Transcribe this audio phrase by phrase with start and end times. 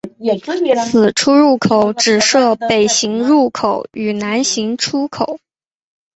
[0.83, 5.37] 此出入口只设北行入口与南行出口。